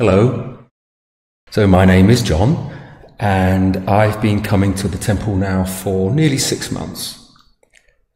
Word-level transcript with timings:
Hello. 0.00 0.56
So, 1.50 1.66
my 1.66 1.84
name 1.84 2.08
is 2.08 2.22
John, 2.22 2.74
and 3.18 3.76
I've 3.86 4.22
been 4.22 4.42
coming 4.42 4.74
to 4.76 4.88
the 4.88 4.96
temple 4.96 5.36
now 5.36 5.66
for 5.66 6.10
nearly 6.10 6.38
six 6.38 6.72
months. 6.72 7.30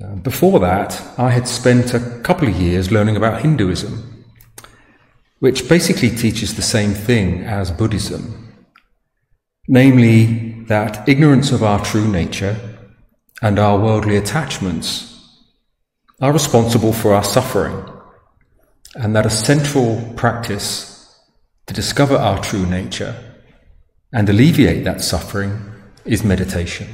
Uh, 0.03 0.15
before 0.15 0.61
that, 0.61 0.99
I 1.19 1.29
had 1.29 1.47
spent 1.47 1.93
a 1.93 2.01
couple 2.23 2.49
of 2.49 2.59
years 2.59 2.91
learning 2.91 3.19
about 3.19 3.43
Hinduism, 3.43 4.25
which 5.41 5.69
basically 5.69 6.09
teaches 6.09 6.55
the 6.55 6.63
same 6.63 6.95
thing 6.95 7.43
as 7.45 7.71
Buddhism, 7.71 8.55
namely 9.69 10.65
that 10.69 11.07
ignorance 11.07 11.53
of 11.53 11.63
our 11.63 11.85
true 11.85 12.09
nature 12.11 12.57
and 13.43 13.59
our 13.59 13.79
worldly 13.79 14.17
attachments 14.17 15.21
are 16.23 16.33
responsible 16.33 16.95
for 16.95 17.13
our 17.13 17.25
suffering, 17.25 17.77
and 18.95 19.15
that 19.15 19.27
a 19.27 19.31
central 19.31 20.15
practice 20.17 20.94
to 21.67 21.75
discover 21.75 22.17
our 22.17 22.43
true 22.43 22.67
nature 22.67 23.15
and 24.13 24.29
alleviate 24.29 24.85
that 24.85 25.01
suffering 25.01 25.61
is 26.05 26.23
meditation. 26.23 26.89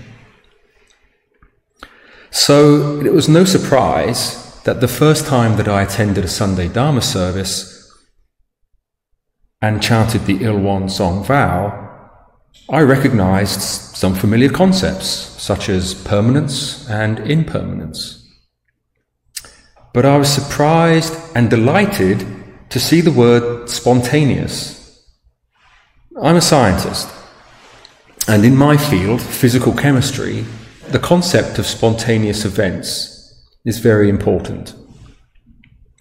So 2.30 3.00
it 3.00 3.12
was 3.12 3.28
no 3.28 3.44
surprise 3.44 4.60
that 4.62 4.80
the 4.80 4.88
first 4.88 5.26
time 5.26 5.56
that 5.56 5.68
I 5.68 5.82
attended 5.82 6.24
a 6.24 6.28
Sunday 6.28 6.68
Dharma 6.68 7.02
service 7.02 7.76
and 9.60 9.82
chanted 9.82 10.26
the 10.26 10.42
Il-Won-Sang 10.44 11.24
vow, 11.24 11.88
I 12.68 12.80
recognized 12.80 13.60
some 13.60 14.14
familiar 14.14 14.48
concepts 14.48 15.06
such 15.06 15.68
as 15.68 15.94
permanence 15.94 16.88
and 16.88 17.18
impermanence. 17.18 18.28
But 19.92 20.06
I 20.06 20.16
was 20.16 20.32
surprised 20.32 21.14
and 21.34 21.50
delighted 21.50 22.24
to 22.70 22.80
see 22.80 23.00
the 23.00 23.12
word 23.12 23.68
spontaneous. 23.68 25.04
I'm 26.22 26.36
a 26.36 26.40
scientist, 26.40 27.08
and 28.28 28.44
in 28.44 28.56
my 28.56 28.76
field, 28.76 29.20
physical 29.20 29.74
chemistry, 29.74 30.44
the 30.88 30.98
concept 30.98 31.58
of 31.58 31.66
spontaneous 31.66 32.44
events 32.44 33.44
is 33.64 33.78
very 33.78 34.08
important. 34.08 34.74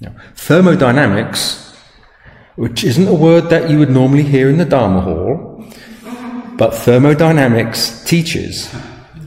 Now, 0.02 0.16
thermodynamics, 0.36 1.76
which 2.56 2.84
isn't 2.84 3.08
a 3.08 3.14
word 3.14 3.50
that 3.50 3.70
you 3.70 3.80
would 3.80 3.90
normally 3.90 4.24
hear 4.24 4.50
in 4.50 4.58
the 4.58 4.66
Dharma 4.66 5.02
hall, 5.02 5.66
but 6.58 6.74
thermodynamics 6.74 8.04
teaches 8.04 8.72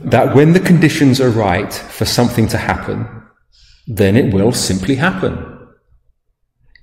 that 0.03 0.35
when 0.35 0.53
the 0.53 0.59
conditions 0.59 1.19
are 1.19 1.29
right 1.29 1.73
for 1.73 2.05
something 2.05 2.47
to 2.47 2.57
happen, 2.57 3.07
then 3.87 4.15
it 4.15 4.33
will 4.33 4.51
simply 4.51 4.95
happen. 4.95 5.52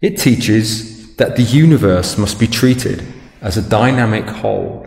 It 0.01 0.17
teaches 0.17 1.15
that 1.17 1.37
the 1.37 1.43
universe 1.43 2.17
must 2.17 2.41
be 2.41 2.47
treated 2.47 3.07
as 3.43 3.59
a 3.59 3.69
dynamic 3.69 4.25
whole, 4.25 4.87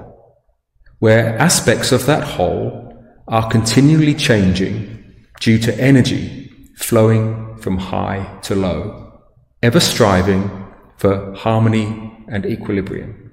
where 0.98 1.38
aspects 1.38 1.92
of 1.92 2.08
that 2.08 2.24
whole 2.24 2.98
are 3.28 3.50
continually 3.52 4.16
changing 4.16 5.04
due 5.40 5.60
to 5.60 5.80
energy 5.80 6.52
flowing 6.78 7.58
from 7.58 7.78
high 7.78 8.40
to 8.42 8.56
low, 8.56 9.22
ever 9.62 9.80
striving 9.80 10.50
for 10.98 11.34
harmony 11.36 12.12
and 12.28 12.46
equilibrium. 12.46 13.32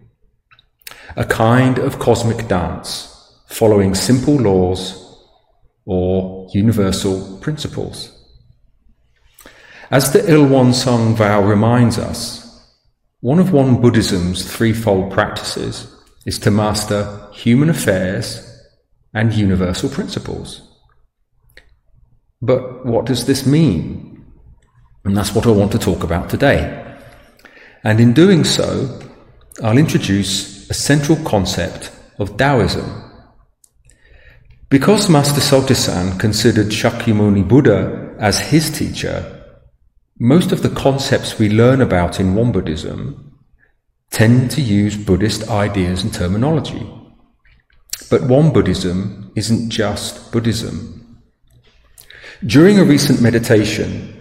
A 1.17 1.25
kind 1.25 1.79
of 1.79 1.99
cosmic 1.99 2.47
dance 2.47 3.41
following 3.49 3.95
simple 3.95 4.37
laws 4.37 5.19
or 5.87 6.47
universal 6.53 7.39
principles. 7.39 8.20
As 9.91 10.13
the 10.13 10.25
Il-Won-Sang 10.31 11.17
vow 11.17 11.43
reminds 11.43 11.99
us, 11.99 12.47
one 13.19 13.41
of 13.41 13.53
Won 13.53 13.81
Buddhism's 13.81 14.49
threefold 14.49 15.13
practices 15.13 15.93
is 16.25 16.39
to 16.39 16.51
master 16.53 17.29
human 17.33 17.69
affairs 17.69 18.47
and 19.13 19.33
universal 19.33 19.89
principles. 19.89 20.63
But 22.41 22.87
what 22.87 23.05
does 23.07 23.27
this 23.27 23.45
mean? 23.45 24.25
And 25.05 25.17
that's 25.17 25.35
what 25.35 25.47
I 25.47 25.51
want 25.51 25.73
to 25.73 25.79
talk 25.79 26.05
about 26.05 26.31
today. 26.31 26.97
And 27.83 27.99
in 27.99 28.13
doing 28.13 28.45
so, 28.45 29.01
I'll 29.61 29.77
introduce 29.77 30.71
a 30.71 30.75
central 30.75 31.19
concept 31.25 31.91
of 32.21 32.37
Taoism. 32.37 33.11
Because 34.69 35.09
Master 35.09 35.41
Sotaesan 35.41 36.21
considered 36.21 36.69
Shakyamuni 36.69 37.49
Buddha 37.49 38.15
as 38.21 38.39
his 38.39 38.71
teacher, 38.71 39.39
most 40.23 40.53
of 40.53 40.63
the 40.63 40.69
concepts 40.69 41.39
we 41.39 41.49
learn 41.49 41.81
about 41.81 42.21
in 42.21 42.35
Won 42.35 42.53
Buddhism 42.53 43.39
tend 44.11 44.51
to 44.51 44.61
use 44.61 44.95
Buddhist 44.95 45.49
ideas 45.49 46.03
and 46.03 46.13
terminology. 46.13 46.87
But 48.11 48.25
Won 48.25 48.53
Buddhism 48.53 49.33
isn't 49.35 49.71
just 49.71 50.31
Buddhism. 50.31 51.23
During 52.45 52.79
a 52.79 52.85
recent 52.85 53.23
meditation, 53.23 54.15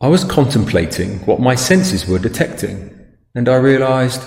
I 0.00 0.08
was 0.08 0.24
contemplating 0.24 1.20
what 1.20 1.38
my 1.38 1.54
senses 1.54 2.08
were 2.08 2.18
detecting, 2.18 2.90
and 3.36 3.48
I 3.48 3.54
realized, 3.54 4.22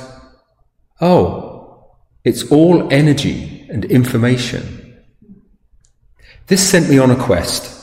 oh, 1.02 1.98
it's 2.24 2.50
all 2.50 2.88
energy 2.92 3.68
and 3.70 3.84
information. 3.84 5.04
This 6.48 6.66
sent 6.66 6.90
me 6.90 7.00
on 7.00 7.12
a 7.12 7.22
quest 7.22 7.74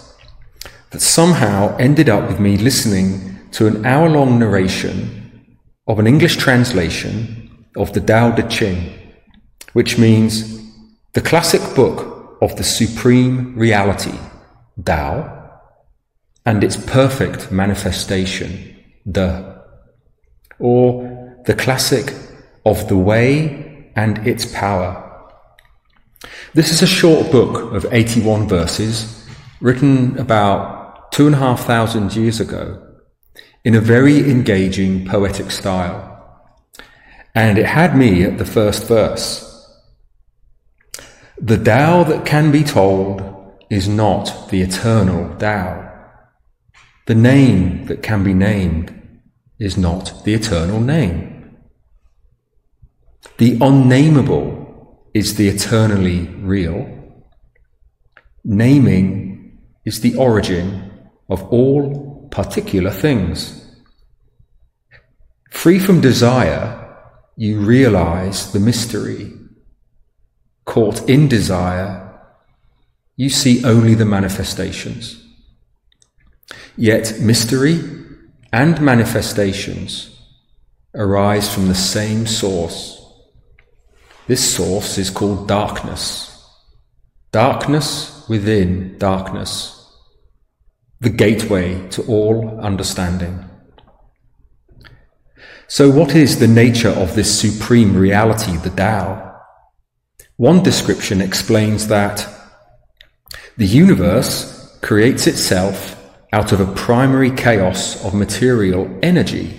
that 0.92 1.00
somehow 1.00 1.76
ended 1.76 2.08
up 2.08 2.26
with 2.26 2.40
me 2.40 2.56
listening 2.56 3.33
to 3.54 3.68
an 3.68 3.86
hour 3.86 4.08
long 4.10 4.36
narration 4.36 5.48
of 5.86 6.00
an 6.00 6.08
English 6.08 6.36
translation 6.38 7.64
of 7.76 7.92
the 7.92 8.00
Tao 8.00 8.34
Te 8.34 8.42
Ching, 8.48 8.92
which 9.74 9.96
means 9.96 10.60
the 11.12 11.20
classic 11.20 11.62
book 11.76 12.36
of 12.42 12.56
the 12.56 12.64
supreme 12.64 13.56
reality, 13.56 14.18
Tao, 14.84 15.60
and 16.44 16.64
its 16.64 16.76
perfect 16.76 17.52
manifestation, 17.52 18.76
the, 19.06 19.62
or 20.58 21.40
the 21.46 21.54
classic 21.54 22.12
of 22.66 22.88
the 22.88 22.98
way 22.98 23.92
and 23.94 24.26
its 24.26 24.46
power. 24.46 25.00
This 26.54 26.72
is 26.72 26.82
a 26.82 26.88
short 26.88 27.30
book 27.30 27.72
of 27.72 27.86
81 27.92 28.48
verses 28.48 29.24
written 29.60 30.18
about 30.18 31.12
two 31.12 31.26
and 31.26 31.36
a 31.36 31.38
half 31.38 31.64
thousand 31.64 32.16
years 32.16 32.40
ago 32.40 32.83
in 33.64 33.74
a 33.74 33.80
very 33.80 34.18
engaging 34.30 35.06
poetic 35.06 35.50
style. 35.50 36.10
And 37.34 37.58
it 37.58 37.66
had 37.66 37.96
me 37.96 38.22
at 38.22 38.38
the 38.38 38.44
first 38.44 38.86
verse. 38.86 39.50
The 41.38 41.56
Tao 41.56 42.04
that 42.04 42.26
can 42.26 42.52
be 42.52 42.62
told 42.62 43.22
is 43.70 43.88
not 43.88 44.50
the 44.50 44.60
eternal 44.62 45.34
Tao. 45.36 45.90
The 47.06 47.14
name 47.14 47.86
that 47.86 48.02
can 48.02 48.22
be 48.22 48.34
named 48.34 49.20
is 49.58 49.76
not 49.76 50.24
the 50.24 50.34
eternal 50.34 50.80
name. 50.80 51.58
The 53.38 53.58
unnameable 53.60 55.08
is 55.14 55.36
the 55.36 55.48
eternally 55.48 56.28
real. 56.40 56.88
Naming 58.44 59.58
is 59.84 60.00
the 60.00 60.16
origin 60.16 60.92
of 61.28 61.42
all 61.52 62.13
particular 62.34 62.90
things. 62.90 63.64
Free 65.50 65.78
from 65.78 66.00
desire, 66.00 66.96
you 67.36 67.60
realize 67.60 68.52
the 68.52 68.58
mystery. 68.58 69.32
Caught 70.64 71.08
in 71.08 71.28
desire, 71.28 72.20
you 73.14 73.30
see 73.30 73.64
only 73.64 73.94
the 73.94 74.04
manifestations. 74.04 75.24
Yet 76.76 77.20
mystery 77.20 77.80
and 78.52 78.80
manifestations 78.80 80.10
arise 80.92 81.54
from 81.54 81.68
the 81.68 81.74
same 81.74 82.26
source. 82.26 83.00
This 84.26 84.56
source 84.56 84.98
is 84.98 85.08
called 85.10 85.46
darkness. 85.46 86.32
Darkness 87.30 88.28
within 88.28 88.98
darkness 88.98 89.73
the 91.00 91.10
gateway 91.10 91.88
to 91.90 92.02
all 92.04 92.60
understanding. 92.60 93.44
So, 95.66 95.90
what 95.90 96.14
is 96.14 96.38
the 96.38 96.48
nature 96.48 96.90
of 96.90 97.14
this 97.14 97.40
supreme 97.40 97.96
reality, 97.96 98.56
the 98.58 98.70
Tao? 98.70 99.40
One 100.36 100.62
description 100.62 101.20
explains 101.20 101.88
that 101.88 102.28
the 103.56 103.66
universe 103.66 104.78
creates 104.82 105.26
itself 105.26 105.96
out 106.32 106.52
of 106.52 106.60
a 106.60 106.72
primary 106.74 107.30
chaos 107.30 108.04
of 108.04 108.12
material 108.12 108.98
energy, 109.02 109.56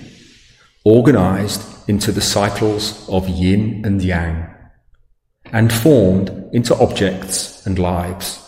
organized 0.84 1.62
into 1.90 2.12
the 2.12 2.22
cycles 2.22 3.08
of 3.10 3.30
yin 3.30 3.84
and 3.86 4.04
yang, 4.04 4.54
and 5.46 5.72
formed 5.72 6.30
into 6.52 6.76
objects 6.76 7.66
and 7.66 7.80
lives. 7.80 8.42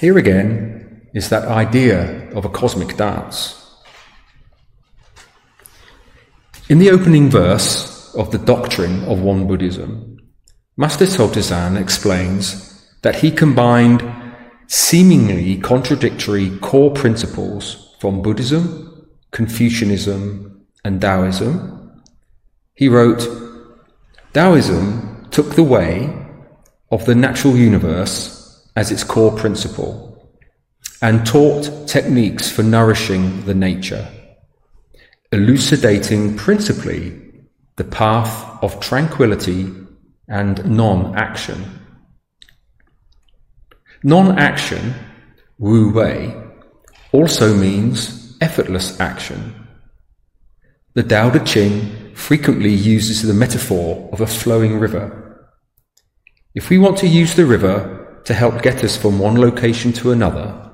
Here 0.00 0.16
again, 0.16 0.85
is 1.16 1.30
that 1.30 1.48
idea 1.48 2.30
of 2.32 2.44
a 2.44 2.50
cosmic 2.50 2.94
dance. 2.98 3.40
In 6.68 6.78
the 6.78 6.90
opening 6.90 7.30
verse 7.30 8.14
of 8.14 8.30
the 8.32 8.38
doctrine 8.38 9.02
of 9.04 9.22
Won 9.22 9.46
Buddhism, 9.46 10.18
Master 10.76 11.06
Sotaesan 11.06 11.80
explains 11.80 12.86
that 13.00 13.14
he 13.14 13.30
combined 13.30 14.04
seemingly 14.66 15.56
contradictory 15.56 16.50
core 16.58 16.90
principles 16.90 17.96
from 17.98 18.20
Buddhism, 18.20 19.08
Confucianism, 19.30 20.66
and 20.84 21.00
Taoism. 21.00 22.02
He 22.74 22.90
wrote, 22.90 23.26
Taoism 24.34 25.28
took 25.30 25.54
the 25.54 25.70
way 25.76 26.14
of 26.90 27.06
the 27.06 27.14
natural 27.14 27.56
universe 27.56 28.68
as 28.76 28.92
its 28.92 29.02
core 29.02 29.34
principle 29.34 30.05
and 31.02 31.26
taught 31.26 31.86
techniques 31.86 32.50
for 32.50 32.62
nourishing 32.62 33.44
the 33.44 33.54
nature, 33.54 34.08
elucidating 35.32 36.36
principally 36.36 37.22
the 37.76 37.84
path 37.84 38.62
of 38.62 38.80
tranquility 38.80 39.72
and 40.28 40.64
non 40.70 41.14
action. 41.16 41.64
Non 44.02 44.38
action, 44.38 44.94
Wu 45.58 45.92
Wei, 45.92 46.34
also 47.12 47.54
means 47.54 48.36
effortless 48.40 48.98
action. 49.00 49.66
The 50.94 51.02
Tao 51.02 51.30
Te 51.30 51.40
Ching 51.40 52.14
frequently 52.14 52.72
uses 52.72 53.22
the 53.22 53.34
metaphor 53.34 54.08
of 54.12 54.20
a 54.20 54.26
flowing 54.26 54.78
river. 54.78 55.50
If 56.54 56.70
we 56.70 56.78
want 56.78 56.96
to 56.98 57.06
use 57.06 57.34
the 57.34 57.44
river 57.44 58.22
to 58.24 58.32
help 58.32 58.62
get 58.62 58.82
us 58.82 58.96
from 58.96 59.18
one 59.18 59.38
location 59.38 59.92
to 59.94 60.12
another, 60.12 60.65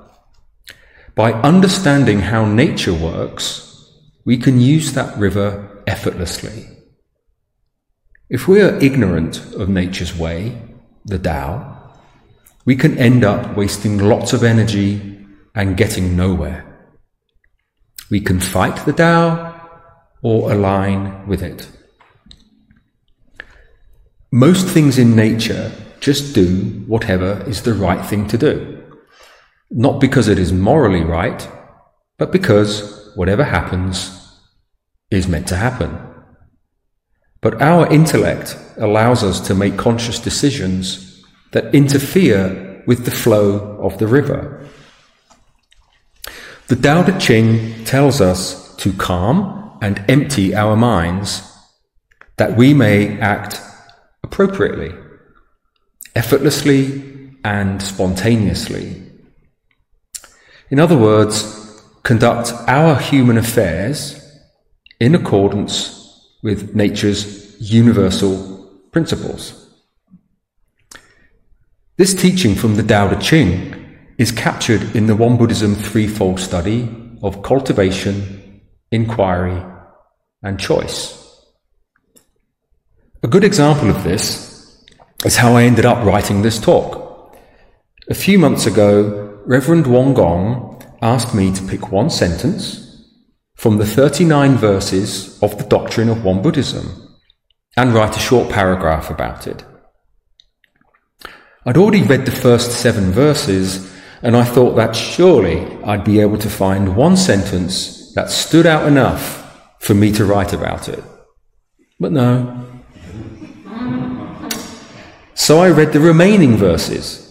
by 1.15 1.33
understanding 1.33 2.19
how 2.19 2.45
nature 2.45 2.93
works, 2.93 3.91
we 4.25 4.37
can 4.37 4.59
use 4.59 4.93
that 4.93 5.17
river 5.17 5.83
effortlessly. 5.85 6.67
If 8.29 8.47
we 8.47 8.61
are 8.61 8.79
ignorant 8.79 9.53
of 9.53 9.69
nature's 9.69 10.17
way, 10.17 10.59
the 11.05 11.19
Tao, 11.19 11.93
we 12.65 12.75
can 12.75 12.97
end 12.97 13.23
up 13.23 13.55
wasting 13.55 13.97
lots 13.97 14.33
of 14.33 14.43
energy 14.43 15.27
and 15.53 15.77
getting 15.77 16.15
nowhere. 16.15 16.65
We 18.09 18.21
can 18.21 18.39
fight 18.39 18.85
the 18.85 18.93
Tao 18.93 19.53
or 20.23 20.51
align 20.51 21.27
with 21.27 21.43
it. 21.43 21.67
Most 24.31 24.67
things 24.67 24.97
in 24.97 25.15
nature 25.15 25.71
just 25.99 26.33
do 26.33 26.83
whatever 26.87 27.43
is 27.47 27.61
the 27.61 27.73
right 27.73 28.03
thing 28.03 28.27
to 28.29 28.37
do. 28.37 28.82
Not 29.75 29.99
because 29.99 30.27
it 30.27 30.37
is 30.37 30.53
morally 30.53 31.01
right, 31.03 31.49
but 32.19 32.31
because 32.31 33.11
whatever 33.15 33.43
happens 33.43 34.37
is 35.09 35.27
meant 35.27 35.47
to 35.47 35.55
happen. 35.55 35.97
But 37.41 37.59
our 37.59 37.91
intellect 37.91 38.55
allows 38.77 39.23
us 39.23 39.39
to 39.47 39.55
make 39.55 39.75
conscious 39.75 40.19
decisions 40.19 41.23
that 41.53 41.73
interfere 41.73 42.83
with 42.85 43.05
the 43.05 43.11
flow 43.11 43.79
of 43.81 43.97
the 43.97 44.05
river. 44.05 44.63
The 46.67 46.75
Tao 46.75 47.01
Te 47.01 47.17
Ching 47.17 47.83
tells 47.83 48.21
us 48.21 48.75
to 48.75 48.93
calm 48.93 49.79
and 49.81 50.05
empty 50.07 50.53
our 50.53 50.75
minds 50.75 51.51
that 52.37 52.55
we 52.55 52.75
may 52.75 53.19
act 53.19 53.59
appropriately, 54.23 54.93
effortlessly, 56.15 57.37
and 57.43 57.81
spontaneously. 57.81 59.02
In 60.73 60.79
other 60.79 60.97
words, 60.97 61.83
conduct 62.01 62.51
our 62.67 62.95
human 62.95 63.37
affairs 63.37 64.19
in 64.99 65.13
accordance 65.13 66.33
with 66.41 66.73
nature's 66.73 67.55
universal 67.61 68.71
principles. 68.91 69.69
This 71.97 72.15
teaching 72.15 72.55
from 72.55 72.75
the 72.75 72.81
Tao 72.81 73.07
Te 73.13 73.21
Ching 73.21 73.85
is 74.17 74.31
captured 74.31 74.95
in 74.95 75.05
the 75.05 75.15
Won 75.15 75.37
Buddhism 75.37 75.75
threefold 75.75 76.39
study 76.39 76.89
of 77.21 77.43
cultivation, 77.43 78.59
inquiry, 78.89 79.63
and 80.41 80.59
choice. 80.59 80.99
A 83.21 83.27
good 83.27 83.43
example 83.43 83.91
of 83.91 84.03
this 84.03 84.83
is 85.23 85.35
how 85.35 85.53
I 85.55 85.65
ended 85.65 85.85
up 85.85 86.03
writing 86.03 86.41
this 86.41 86.59
talk. 86.59 87.37
A 88.09 88.15
few 88.15 88.39
months 88.39 88.65
ago, 88.65 89.22
Reverend 89.45 89.87
Wong 89.87 90.13
Gong 90.13 90.81
asked 91.01 91.35
me 91.35 91.51
to 91.53 91.67
pick 91.67 91.91
one 91.91 92.09
sentence 92.09 93.05
from 93.55 93.77
the 93.77 93.85
39 93.85 94.55
verses 94.55 95.41
of 95.43 95.57
the 95.57 95.65
doctrine 95.65 96.07
of 96.07 96.23
Won 96.23 96.41
Buddhism 96.41 97.17
and 97.75 97.93
write 97.93 98.15
a 98.15 98.21
short 98.21 98.49
paragraph 98.49 99.09
about 99.09 99.45
it. 99.45 99.65
I'd 101.65 101.75
already 101.75 102.03
read 102.03 102.25
the 102.25 102.31
first 102.31 102.71
seven 102.71 103.11
verses, 103.11 103.91
and 104.21 104.35
I 104.37 104.45
thought 104.45 104.75
that 104.75 104.95
surely 104.95 105.65
I'd 105.83 106.05
be 106.05 106.21
able 106.21 106.37
to 106.37 106.49
find 106.49 106.95
one 106.95 107.17
sentence 107.17 108.13
that 108.15 108.29
stood 108.29 108.65
out 108.65 108.87
enough 108.87 109.41
for 109.79 109.93
me 109.93 110.13
to 110.13 110.23
write 110.23 110.53
about 110.53 110.87
it. 110.87 111.03
But 111.99 112.13
no. 112.13 112.65
So 115.33 115.59
I 115.59 115.69
read 115.69 115.91
the 115.91 115.99
remaining 115.99 116.55
verses, 116.55 117.22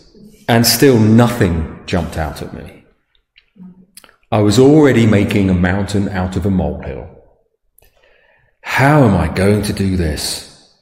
and 0.53 0.67
still 0.67 0.99
nothing 0.99 1.81
jumped 1.87 2.19
out 2.19 2.43
at 2.43 2.53
me. 2.53 2.85
I 4.31 4.41
was 4.41 4.59
already 4.59 5.07
making 5.07 5.49
a 5.49 5.55
mountain 5.55 6.11
out 6.11 6.37
of 6.37 6.45
a 6.45 6.51
molehill. 6.51 7.09
How 8.61 9.05
am 9.05 9.17
I 9.17 9.29
going 9.29 9.63
to 9.63 9.73
do 9.73 9.97
this? 9.97 10.77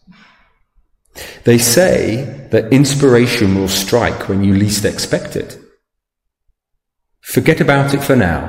They 1.45 1.57
say 1.59 2.49
that 2.51 2.73
inspiration 2.73 3.55
will 3.55 3.69
strike 3.69 4.29
when 4.29 4.43
you 4.43 4.55
least 4.55 4.85
expect 4.85 5.37
it. 5.37 5.57
Forget 7.21 7.61
about 7.61 7.95
it 7.95 8.03
for 8.03 8.17
now. 8.17 8.41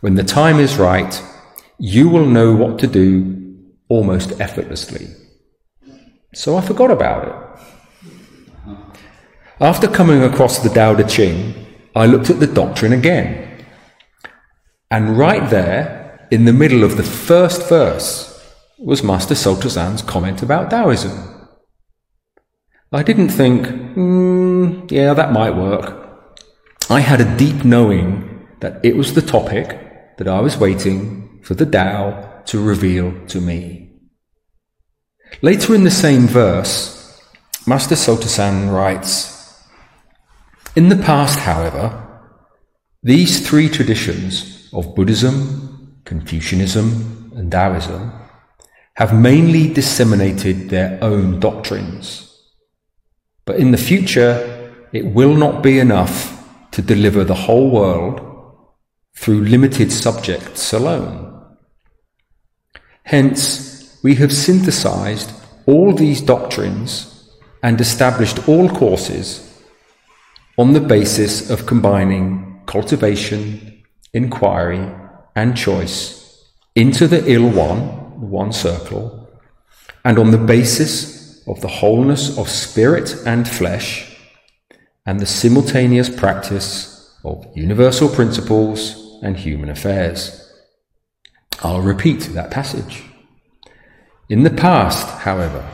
When 0.00 0.14
the 0.14 0.24
time 0.24 0.60
is 0.60 0.78
right, 0.78 1.22
you 1.78 2.08
will 2.08 2.24
know 2.24 2.54
what 2.54 2.78
to 2.78 2.86
do 2.86 3.54
almost 3.90 4.40
effortlessly. 4.40 5.08
So 6.32 6.56
I 6.56 6.62
forgot 6.62 6.90
about 6.90 7.28
it. 7.28 7.67
After 9.60 9.88
coming 9.88 10.22
across 10.22 10.60
the 10.60 10.68
Tao 10.68 10.94
Te 10.94 11.02
Ching, 11.02 11.66
I 11.96 12.06
looked 12.06 12.30
at 12.30 12.38
the 12.38 12.46
doctrine 12.46 12.92
again. 12.92 13.64
And 14.88 15.18
right 15.18 15.50
there, 15.50 16.28
in 16.30 16.44
the 16.44 16.52
middle 16.52 16.84
of 16.84 16.96
the 16.96 17.02
first 17.02 17.68
verse, 17.68 18.40
was 18.78 19.02
Master 19.02 19.34
Sotaesan's 19.34 20.02
comment 20.02 20.44
about 20.44 20.70
Taoism. 20.70 21.48
I 22.92 23.02
didn't 23.02 23.30
think, 23.30 23.66
mm, 23.66 24.88
yeah, 24.92 25.12
that 25.12 25.32
might 25.32 25.56
work. 25.56 26.08
I 26.88 27.00
had 27.00 27.20
a 27.20 27.36
deep 27.36 27.64
knowing 27.64 28.46
that 28.60 28.78
it 28.84 28.96
was 28.96 29.14
the 29.14 29.22
topic 29.22 30.16
that 30.18 30.28
I 30.28 30.38
was 30.38 30.56
waiting 30.56 31.40
for 31.42 31.54
the 31.54 31.66
Tao 31.66 32.42
to 32.46 32.62
reveal 32.62 33.12
to 33.26 33.40
me. 33.40 33.90
Later 35.42 35.74
in 35.74 35.82
the 35.82 35.90
same 35.90 36.28
verse, 36.28 37.20
Master 37.66 37.96
Sotasan 37.96 38.72
writes, 38.72 39.37
In 40.78 40.88
the 40.88 41.02
past, 41.10 41.40
however, 41.40 41.84
these 43.02 43.46
three 43.46 43.68
traditions 43.68 44.68
of 44.72 44.94
Buddhism, 44.94 46.00
Confucianism, 46.04 47.32
and 47.36 47.50
Taoism 47.50 48.12
have 48.94 49.12
mainly 49.12 49.72
disseminated 49.72 50.70
their 50.70 50.98
own 51.02 51.40
doctrines 51.40 52.28
but 53.48 53.56
in 53.56 53.70
the 53.70 53.78
future, 53.78 54.36
it 54.92 55.06
will 55.06 55.34
not 55.34 55.62
be 55.62 55.78
enough 55.78 56.46
to 56.72 56.82
deliver 56.82 57.24
the 57.24 57.34
whole 57.46 57.70
world 57.70 58.20
through 59.16 59.46
limited 59.46 59.90
subjects 59.90 60.74
alone. 60.74 61.56
Hence, 63.04 63.98
we 64.02 64.16
have 64.16 64.34
synthesized 64.34 65.32
all 65.64 65.94
these 65.94 66.20
doctrines 66.20 67.30
and 67.62 67.80
established 67.80 68.46
all 68.46 68.68
courses 68.68 69.47
on 70.58 70.72
the 70.72 70.80
basis 70.80 71.50
of 71.50 71.66
combining 71.66 72.60
cultivation, 72.66 73.84
inquiry, 74.12 74.84
and 75.36 75.56
choice 75.56 76.44
into 76.74 77.06
the 77.06 77.24
Il-Won, 77.30 77.78
one 78.28 78.52
circle, 78.52 79.30
and 80.04 80.18
on 80.18 80.32
the 80.32 80.38
basis 80.38 81.46
of 81.46 81.60
the 81.60 81.68
wholeness 81.68 82.36
of 82.36 82.48
spirit 82.48 83.14
and 83.24 83.48
flesh, 83.48 84.16
and 85.06 85.20
the 85.20 85.26
simultaneous 85.26 86.08
practice 86.08 87.16
of 87.24 87.46
universal 87.54 88.08
principles 88.08 89.20
and 89.22 89.36
human 89.36 89.70
affairs. 89.70 90.52
I'll 91.62 91.80
repeat 91.80 92.20
that 92.34 92.50
passage. 92.50 93.04
In 94.28 94.42
the 94.42 94.50
past, 94.50 95.06
however, 95.20 95.64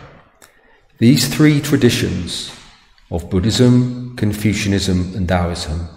these 0.99 1.35
three 1.35 1.61
traditions 1.61 2.55
of 3.15 3.31
Buddhism, 3.31 4.17
Confucianism, 4.17 5.15
and 5.15 5.29
Taoism 5.29 5.89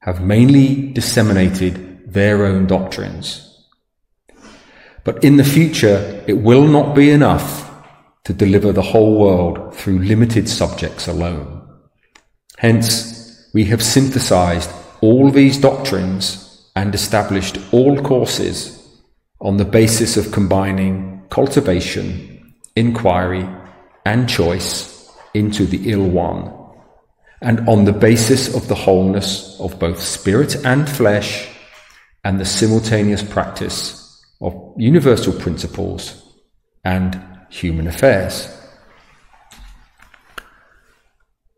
have 0.00 0.22
mainly 0.22 0.92
disseminated 0.92 2.12
their 2.12 2.46
own 2.46 2.66
doctrines. 2.66 3.44
But 5.02 5.24
in 5.24 5.36
the 5.36 5.44
future, 5.44 6.22
it 6.28 6.34
will 6.34 6.66
not 6.68 6.94
be 6.94 7.10
enough 7.10 7.68
to 8.24 8.32
deliver 8.32 8.72
the 8.72 8.82
whole 8.82 9.18
world 9.18 9.74
through 9.74 9.98
limited 9.98 10.48
subjects 10.48 11.08
alone. 11.08 11.66
Hence, 12.56 13.50
we 13.52 13.64
have 13.64 13.82
synthesized 13.82 14.70
all 15.00 15.30
these 15.30 15.58
doctrines 15.58 16.70
and 16.76 16.94
established 16.94 17.58
all 17.72 18.00
courses 18.00 18.74
on 19.40 19.56
the 19.56 19.64
basis 19.64 20.16
of 20.16 20.30
combining 20.30 21.22
cultivation, 21.30 22.54
inquiry, 22.76 23.48
and 24.06 24.28
choice 24.28 24.97
into 25.38 25.64
the 25.64 25.90
Il-Won, 25.90 26.52
and 27.40 27.68
on 27.68 27.84
the 27.84 27.92
basis 27.92 28.54
of 28.54 28.66
the 28.66 28.74
wholeness 28.74 29.58
of 29.60 29.78
both 29.78 30.02
spirit 30.02 30.56
and 30.64 30.88
flesh, 30.88 31.48
and 32.24 32.40
the 32.40 32.44
simultaneous 32.44 33.22
practice 33.22 34.24
of 34.40 34.74
universal 34.76 35.32
principles 35.32 36.34
and 36.84 37.20
human 37.48 37.86
affairs. 37.86 38.54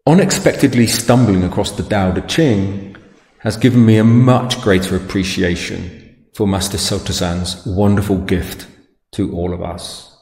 Unexpectedly 0.07 0.87
stumbling 0.87 1.45
across 1.45 1.73
the 1.73 1.83
Tao 1.83 2.13
Te 2.13 2.21
Ching 2.23 2.97
has 3.39 3.57
given 3.57 3.85
me 3.85 3.97
a 3.97 4.05
much 4.05 4.61
greater 4.61 4.97
appreciation 4.97 6.27
for 6.35 6.47
Master 6.47 6.79
Sotaesan's 6.79 7.65
wonderful 7.67 8.19
gift 8.19 8.67
to 9.13 9.33
all 9.33 9.55
of 9.55 9.63
us. 9.63 10.15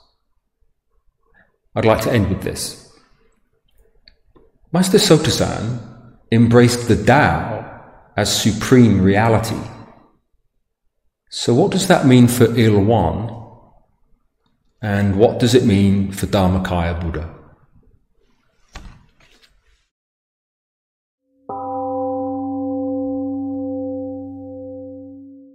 I'd 1.75 1.85
like 1.85 2.03
to 2.03 2.13
end 2.13 2.29
with 2.29 2.43
this. 2.43 2.88
Master 4.71 4.99
Sotaesan 4.99 5.81
embraced 6.31 6.89
the 6.89 7.03
Tao 7.03 7.81
as 8.19 8.43
supreme 8.43 9.01
reality. 9.01 9.57
So, 11.31 11.55
what 11.55 11.71
does 11.71 11.87
that 11.89 12.07
mean 12.07 12.29
for 12.29 12.55
Il-Won? 12.55 13.35
And 14.83 15.19
what 15.19 15.39
does 15.39 15.55
it 15.55 15.65
mean 15.65 16.13
for 16.13 16.27
Dharmakaya 16.27 17.01
Buddha? 17.01 17.38